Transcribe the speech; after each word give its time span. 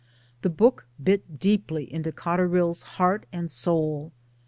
The 0.41 0.49
book 0.49 0.87
bit 1.03 1.37
deeply 1.39 1.83
into 1.93 2.11
Cotter 2.11 2.55
ill's 2.57 2.81
heart 2.97 3.27
and 3.31 3.51
soul. 3.51 4.11